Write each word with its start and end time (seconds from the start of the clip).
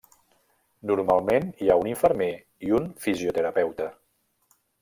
Normalment 0.91 1.51
hi 1.65 1.69
ha 1.73 1.77
un 1.83 1.91
infermer 1.93 2.31
i 2.69 2.75
un 2.81 2.91
fisioterapeuta. 3.07 3.91